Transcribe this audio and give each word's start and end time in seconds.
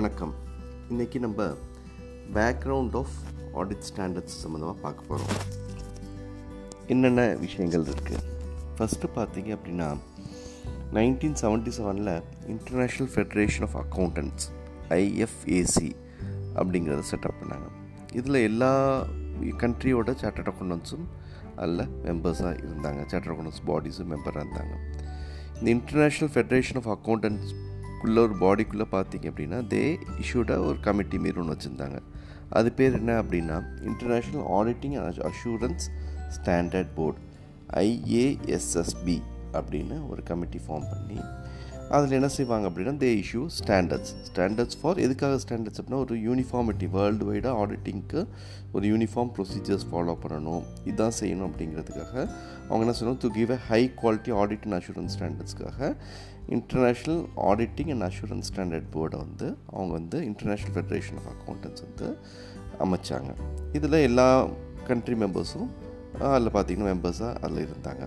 வணக்கம். 0.00 0.34
இன்றைக்கி 0.90 1.18
நம்ம 1.18 1.46
பேக்ரவுண்ட் 2.34 2.94
ஆஃப் 3.00 3.16
ஆடிட் 3.54 3.82
ஸ்டாண்டர்ட்ஸ் 3.88 4.36
சம்மந்தமாக 4.42 4.76
பார்க்க 4.84 5.08
போகிறோம் 5.08 5.40
என்னென்ன 6.86 7.26
விஷயங்கள் 7.42 7.84
இருக்குது 7.84 8.22
ஃபஸ்ட்டு 8.76 9.10
பார்த்தீங்க 9.16 9.50
அப்படின்னா 9.56 9.88
நைன்டீன் 10.98 11.36
செவன்ட்டி 11.42 11.72
செவனில் 11.78 12.22
international 12.54 13.10
federation 13.14 13.66
of 13.66 13.76
accountants 13.82 14.46
IFAC 14.88 15.90
அப்படிங்கிறத 16.54 17.04
செட்டப் 17.10 17.38
பண்ணாங்க. 17.42 17.68
இதில் 18.12 18.40
எல்லா 18.50 18.72
கண்ட்ரியோட 19.64 20.14
சார்ட்டர்ட் 20.22 20.52
அக்கௌண்டன்ஸும் 20.52 21.06
அதில் 21.56 21.86
மெம்பர்ஸாக 22.08 22.54
இருந்தாங்க. 22.66 23.02
சார்ட்டர்ட் 23.10 23.34
அக்கௌண்டன்ஸ் 23.34 23.62
பாடிஸும் 23.66 24.12
மெம்பராக 24.14 24.44
இருந்தாங்க. 24.44 24.74
இந்த 25.58 25.68
இன்டர்நேஷ்னல் 25.76 26.32
ஃபெடரேஷன் 26.36 26.80
ஆஃப் 26.82 26.90
அக்கௌண்டன்ட்ஸ்குள்ளே 28.00 28.18
ஒரு 28.18 28.34
பாடிக்குள்ளே 28.40 28.84
பார்த்தீங்க 28.92 29.26
அப்படின்னா 29.30 29.58
தே 29.72 29.98
இஷ்யூடாக 30.22 30.64
ஒரு 30.64 30.80
கமிட்டி 30.80 31.18
மாரி 31.18 31.32
ஒன்று 31.36 31.54
வச்சுருந்தாங்க. 31.54 31.98
அது 32.48 32.72
பேர் 32.72 32.92
என்ன 32.92 33.22
அப்படின்னா 33.22 33.56
international 33.88 34.46
auditing 34.50 34.96
and 35.02 35.20
assurance 35.20 35.84
standard 36.36 36.90
board 36.94 37.18
IAASB 37.74 39.22
அப்படின்னு 39.52 40.08
ஒரு 40.08 40.22
கமிட்டி 40.22 40.58
ஃபார்ம் 40.58 40.88
பண்ணி 40.90 41.20
அதில் 41.96 42.16
என்ன 42.18 42.28
செய்வாங்க 42.28 42.66
அப்படின்னா 42.68 42.92
they 43.02 43.08
issue 43.20 43.42
standards 43.58 44.12
standards 44.28 44.76
for 44.80 44.98
எதுக்காக 45.04 45.38
ஸ்டாண்டர்ட்ஸ் 45.44 45.80
அப்படின்னா 45.80 46.00
ஒரு 46.04 46.16
யூனிஃபார்மிட்டி 46.26 46.88
வேர்ல்டு 46.90 47.24
வைடாக 47.32 47.54
ஆடிட்டிங்க்கு 47.62 48.20
ஒரு 48.72 48.84
யூனிஃபார்ம் 48.92 49.30
ப்ரொசீஜர்ஸ் 49.36 49.86
ஃபாலோ 49.90 50.14
பண்ணணும். 50.24 50.62
இதுதான் 50.84 51.16
செய்யணும் 51.20 51.48
அப்படிங்கிறதுக்காக. 51.50 52.14
அவங்க 52.68 52.82
என்ன 52.86 52.94
சொல்லணும் 53.00 53.20
to 53.24 53.30
give 53.38 53.50
a 53.50 53.58
high 53.68 53.80
quality 54.02 54.32
audit 54.42 54.66
and 54.66 54.78
assurance 54.80 55.16
ஸ்டாண்டர்ட்ஸ்க்காக 55.16 55.96
international 56.56 57.22
auditing 57.50 57.90
and 57.94 58.06
assurance 58.10 58.48
standard 58.50 58.88
போர்டை 58.94 59.18
வந்து 59.24 59.48
அவங்க 59.66 59.92
வந்து 59.92 60.20
இன்டர்நேஷ்னல் 60.20 60.74
ஃபெடரேஷன் 60.76 61.18
ஆஃப் 61.20 61.30
அக்கௌண்டன்ஸ் 61.34 61.82
வந்து 61.86 62.08
அமைச்சாங்க. 62.84 63.32
இதில் 63.72 64.04
எல்லா 64.08 64.28
கண்ட்ரி 64.86 65.14
மெம்பர்ஸும் 65.14 65.70
அதில் 66.34 66.54
பார்த்திங்கன்னா 66.54 66.92
மெம்பர்ஸாக 66.94 67.34
அதில் 67.40 67.66
இருந்தாங்க. 67.66 68.04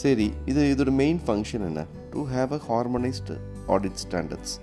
சரி 0.00 0.26
இது 0.50 0.60
இதோட 0.72 0.90
மெயின் 1.00 1.20
ஃபங்க்ஷன் 1.26 1.64
என்ன? 1.68 1.80
To 2.12 2.20
have 2.32 2.50
a 2.56 2.60
harmonised 2.68 3.34
audit 3.74 4.00
standards 4.02 4.54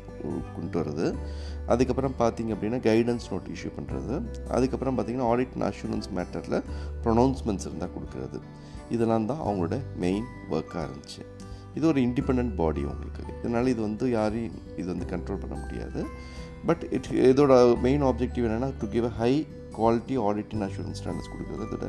கொண்டு 0.55 0.75
வருது. 0.80 1.08
அதுக்கப்புறம் 1.73 2.16
பார்த்தீங்க 2.22 2.52
அப்படின்னா 2.55 2.80
கைடன்ஸ் 2.88 3.25
நோட் 3.31 3.50
இஷ்யூ 3.55 3.69
பண்ணுறது 3.77 4.16
அதுக்கப்புறம் 4.58 4.95
பார்த்தீங்கன்னா 4.97 5.27
ஆடிட் 5.31 5.53
அண்ட் 5.55 5.67
அஷூரன்ஸ் 5.69 6.08
மேட்டரில் 6.17 6.58
ப்ரொனவுன்ஸ்மெண்ட்ஸ் 7.03 7.67
இருந்தால் 7.69 7.94
கொடுக்குறது. 7.95 8.39
இதெல்லாம் 8.95 9.27
தான் 9.31 9.42
அவங்களோட 9.45 9.77
மெயின் 10.03 10.25
ஒர்க்காக 10.55 10.86
இருந்துச்சு. 10.88 11.22
இது 11.77 11.86
ஒரு 11.92 11.99
இண்டிபெண்ட் 12.08 12.55
பாடி 12.61 12.81
உங்களுக்கு. 12.94 13.23
இதனால் 13.39 13.72
இது 13.73 13.81
வந்து 13.88 14.05
யாரையும் 14.17 14.59
இது 14.80 14.88
வந்து 14.94 15.08
கண்ட்ரோல் 15.14 15.42
பண்ண 15.44 15.55
முடியாது. 15.64 16.02
பட் 16.70 16.83
இட் 16.97 17.09
இதோட 17.31 17.53
மெயின் 17.88 18.05
ஆப்ஜெக்டிவ் 18.09 18.45
என்னென்னா 18.49 18.70
to 18.83 18.88
give 18.95 19.08
a 19.11 19.14
high 19.22 19.31
quality 19.80 20.17
audit 20.27 20.53
and 20.55 20.67
assurance 20.67 21.02
standards 21.02 21.31
கொடுக்குறது. 21.33 21.66
இதோட 21.70 21.88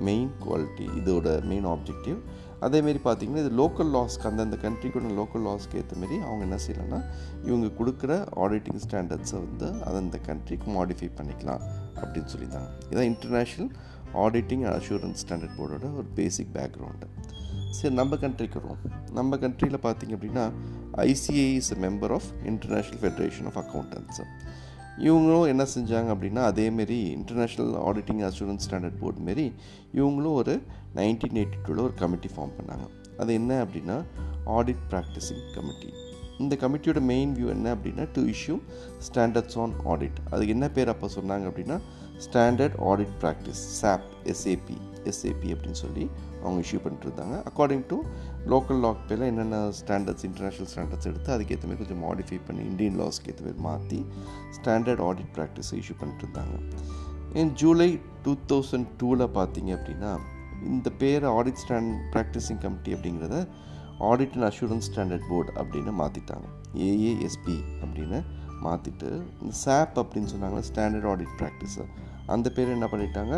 மெயின் 0.00 0.30
குவாலிட்டி 0.40 0.86
இதோட 0.98 1.42
மெயின் 1.42 1.66
ஆப்ஜெக்டிவ் 1.66 2.18
அதேமாரி 2.60 3.00
பார்த்திங்கன்னா 3.04 3.42
இது 3.44 3.50
லோக்கல் 3.50 3.90
லாஸ்க்கு 3.94 4.26
அந்தந்த 4.30 4.56
கண்ட்ரிக்குள்ள 4.62 5.12
லோக்கல் 5.20 5.46
லாஸ்க்கு 5.48 5.76
ஏற்ற 5.76 5.96
மாரி 5.96 6.16
அவங்க 6.18 6.42
என்ன 6.42 6.58
செய்யலைன்னா 6.66 6.98
இவங்க 7.46 7.66
கொடுக்குற 7.78 8.12
ஆடிட்டிங் 8.36 8.80
ஸ்டாண்டர்ட்ஸை 8.88 9.38
வந்து 9.38 9.68
அந்தந்த 9.82 10.18
கண்ட்ரிக்கு 10.26 10.68
மாடிஃபை 10.68 11.08
பண்ணிக்கலாம் 11.20 11.62
அப்படின்னு 11.94 12.28
சொல்லியிருந்தாங்க. 12.32 12.68
இதான் 12.90 13.08
international 13.12 13.70
auditing 14.14 14.64
and 14.66 14.82
assurance 14.82 15.22
standard 15.26 15.56
போர்டோட 15.58 15.94
ஒரு 15.94 16.06
பேசிக் 16.14 16.52
பேக்ரவுண்டு 16.54 17.08
சரி 17.70 17.94
நம்ம 17.94 18.16
கண்ட்ரிக்கு 18.16 18.54
வருவோம். 18.54 18.76
நம்ம 19.12 19.36
கண்ட்ரியில் 19.36 19.82
பார்த்திங்க 19.82 20.14
அப்படின்னா 20.16 20.52
ICAI 20.92 21.54
is 21.54 21.72
a 21.72 21.88
member 21.88 22.12
of 22.12 22.28
international 22.44 23.00
federation 23.02 23.48
of 23.52 23.64
accountants 23.64 24.24
இவங்களும் 25.00 25.46
என்ன 25.46 25.64
செஞ்சாங்க 25.74 26.10
அப்படின்னா 26.14 26.42
அதேமாரி 26.50 26.98
international 27.16 27.72
auditing 27.88 28.22
assurance 28.28 28.66
standard 28.70 29.00
board 29.00 29.20
மாரி 29.20 29.52
இவங்களும் 29.94 30.32
ஒரு 30.32 30.62
நைன்டீன் 30.94 31.38
எயிட்டி 31.40 31.58
டூவில் 31.64 31.86
ஒரு 31.86 31.94
கமிட்டி 31.94 32.28
ஃபார்ம் 32.36 32.54
பண்ணாங்க. 32.58 32.86
அது 33.18 33.34
என்ன 33.34 33.64
அப்படின்னா 33.64 33.96
ஆடிட் 34.46 34.84
ப்ராக்டிஸிங் 34.90 35.44
கமிட்டி 35.54 35.90
இந்த 36.38 36.56
கமிட்டியோட 36.60 37.00
மெயின் 37.00 37.32
வியூ 37.34 37.48
என்ன 37.48 37.74
அப்படின்னா 37.74 38.08
to 38.12 38.22
issue 38.22 38.54
standards 39.08 39.58
on 39.58 39.74
audit 39.84 40.20
அதுக்கு 40.30 40.48
என்ன 40.48 40.68
பேர் 40.70 40.88
அப்போ 40.88 41.06
சொன்னாங்க 41.06 41.46
அப்படின்னா 41.50 41.80
ஸ்டாண்டர்ட் 42.26 42.76
ஆடிட் 42.90 43.16
ப்ராக்டிஸ் 43.20 43.64
சாப் 43.80 44.06
எஸ்ஏபி 44.24 44.76
எஸ்ஏபி 45.04 45.48
அப்படின்னு 45.54 45.72
சொல்லி 45.72 46.10
அவங்க 46.42 46.58
இஷ்யூ 46.66 46.80
பண்ணிட்டு 46.82 47.06
இருந்தாங்க 47.08 47.36
அக்கார்டிங் 47.50 47.84
டு 47.86 47.96
லோக்கல் 48.46 48.80
லாக் 48.80 49.00
பேரில் 49.08 49.26
என்னென்ன 49.26 49.60
ஸ்டாண்டர்ட்ஸ் 49.80 50.26
இன்டர்நேஷ்னல் 50.28 50.70
ஸ்டாண்டர்ட்ஸ் 50.72 51.06
எடுத்து 51.06 51.32
அதுக்கேற்ற 51.36 51.62
மாதிரி 51.62 51.80
கொஞ்சம் 51.82 52.02
மாடிஃபை 52.06 52.40
பண்ணி 52.46 52.64
இந்தியன் 52.64 53.00
லாஸ்க்கு 53.00 53.26
ஏற்ற 53.26 53.44
மாதிரி 53.44 53.62
மாற்றி 53.62 54.06
ஸ்டாண்டர்ட் 54.58 55.02
ஆடிட் 55.08 55.32
ப்ராக்டிஸை 55.36 55.78
இஷ்யூ 55.82 55.96
பண்ணிட்டுருந்தாங்க. 56.00 56.56
ஏன் 57.34 57.48
இன் 57.48 57.54
ஜூலை 57.54 57.98
டூ 58.22 58.36
தௌசண்ட் 58.46 58.86
டூவில் 59.02 59.26
பார்த்தீங்க 59.34 59.70
அப்படின்னா 59.78 60.12
இந்த 60.64 60.90
பேர் 60.90 61.24
ஆடிட் 61.24 61.60
ஸ்டாண்ட் 61.64 61.92
ப்ராக்டிஸிங் 62.12 62.58
கமிட்டி 62.58 62.94
அப்படிங்கிறத 62.94 63.46
audit 63.98 64.34
and 64.34 64.44
assurance 64.44 64.88
standard 64.90 65.28
board 65.28 65.52
அப்படின்னு 65.52 65.92
மாற்றிட்டாங்க 66.00 66.46
ஏஏஎஸ்பி 66.74 67.56
அப்படின்னு 67.82 68.18
மாற்றிட்டு 68.62 69.22
இந்த 69.42 69.52
சாப் 69.52 69.98
அப்படின்னு 69.98 70.30
சொன்னாங்கன்னா 70.34 70.64
ஸ்டாண்டர்ட் 70.70 71.08
ஆடிட் 71.12 71.34
ப்ராக்டிஸை 71.38 71.86
அந்த 72.34 72.48
பேர் 72.56 72.74
என்ன 72.76 72.86
பண்ணிட்டாங்க? 72.92 73.34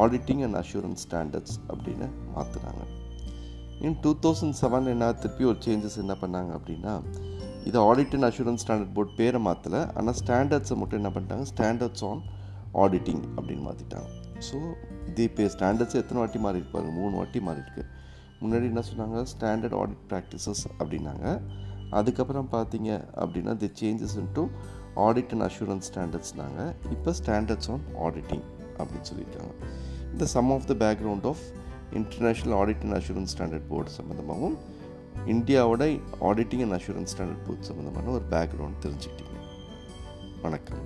ஆடிட்டிங் 0.00 0.42
அண்ட் 0.46 0.58
அஷூரன்ஸ் 0.62 1.02
ஸ்டாண்டர்ட்ஸ் 1.06 1.56
அப்படின்னு 1.72 2.06
மாற்றுறாங்க 2.36 2.84
இன் 3.86 3.98
டூ 4.04 4.12
தௌசண்ட் 4.24 4.56
செவன் 4.60 4.90
என்ன 4.94 5.12
திருப்பி 5.22 5.44
ஒரு 5.50 5.58
சேஞ்சஸ் 5.66 5.98
என்ன 6.04 6.14
பண்ணாங்க 6.22 6.50
அப்படின்னா 6.58 6.94
இது 7.68 7.78
audit 7.88 8.14
and 8.16 8.28
assurance 8.28 8.62
standard 8.64 8.94
board 8.96 9.14
பேரை 9.20 9.40
மாற்றலை 9.46 9.80
ஆனால் 9.98 10.16
ஸ்டாண்டர்ட்ஸை 10.22 10.76
மட்டும் 10.80 11.00
என்ன 11.00 11.10
பண்ணிட்டாங்க? 11.14 11.46
ஸ்டாண்டர்ட்ஸ் 11.52 12.04
ஆன் 12.10 12.22
ஆடிட்டிங் 12.82 13.22
அப்படின்னு 13.36 13.64
மாற்றிட்டாங்க 13.68 14.08
ஸோ 14.48 14.56
இது 15.10 15.22
இப்போ 15.28 15.44
ஸ்டாண்டர்ட்ஸ் 15.54 15.98
எத்தனை 16.00 16.18
வாட்டி 16.22 16.40
மாறி 16.44 16.58
இருப்பாங்க 16.62 16.90
மூணு 16.98 17.14
வாட்டி 17.20 17.40
மாறி 17.46 17.60
இருக்கு. 17.64 17.84
முன்னாடி 18.40 18.66
என்ன 18.72 18.82
சொன்னாங்க? 18.90 19.18
ஸ்டாண்டர்ட் 19.32 19.76
ஆடிட் 19.80 20.04
ப்ராக்டிசஸ் 20.10 20.64
அப்படின்னாங்க. 20.78 21.26
அதுக்கப்புறம் 21.98 22.48
பார்த்தீங்க 22.54 22.90
அப்படின்னா 23.22 23.52
the 23.62 23.68
changes 23.80 24.14
into 24.22 24.42
audit 25.06 25.32
and 25.34 25.44
assurance 25.48 25.88
ஸ்டாண்டர்ட்ஸ்னாங்க 25.90 26.74
இப்போ 26.94 27.10
ஸ்டாண்டர்ட்ஸ் 27.20 27.70
ஆன் 27.74 27.84
ஆடிட்டிங் 28.06 28.44
அப்படின்னு 28.78 29.08
சொல்லியிருக்காங்க. 29.10 29.52
இந்த 30.12 30.26
sum 30.34 30.50
of 30.50 30.66
the 30.66 30.74
background 30.84 31.26
of 31.26 31.44
international 31.92 32.56
audit 32.60 32.82
and 32.82 32.96
assurance 32.98 33.32
standard 33.34 33.68
board 33.68 33.90
சம்மந்தமாகவும் 33.98 34.58
இந்தியாவோட 35.26 35.84
auditing 36.20 36.62
and 36.64 36.76
assurance 36.78 37.14
standard 37.14 37.44
board 37.46 37.64
சம்மந்தமான 37.70 38.10
ஒரு 38.10 38.24
பேக்ரவுண்ட் 38.30 38.78
தெரிஞ்சுக்கிட்டீங்க. 38.84 39.36
வணக்கம். 40.42 40.82